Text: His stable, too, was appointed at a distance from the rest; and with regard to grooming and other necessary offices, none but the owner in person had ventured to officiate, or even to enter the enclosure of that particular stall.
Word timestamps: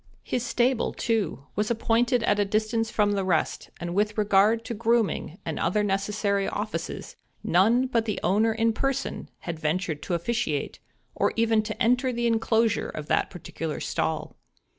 His 0.23 0.43
stable, 0.43 0.93
too, 0.93 1.45
was 1.55 1.69
appointed 1.69 2.23
at 2.23 2.39
a 2.39 2.43
distance 2.43 2.89
from 2.89 3.11
the 3.11 3.23
rest; 3.23 3.69
and 3.79 3.93
with 3.93 4.17
regard 4.17 4.65
to 4.65 4.73
grooming 4.73 5.37
and 5.45 5.59
other 5.59 5.83
necessary 5.83 6.47
offices, 6.47 7.17
none 7.43 7.85
but 7.85 8.05
the 8.05 8.19
owner 8.23 8.51
in 8.51 8.73
person 8.73 9.29
had 9.41 9.59
ventured 9.59 10.01
to 10.01 10.15
officiate, 10.15 10.79
or 11.13 11.33
even 11.35 11.61
to 11.61 11.79
enter 11.79 12.11
the 12.11 12.25
enclosure 12.25 12.89
of 12.89 13.05
that 13.09 13.29
particular 13.29 13.79
stall. 13.79 14.35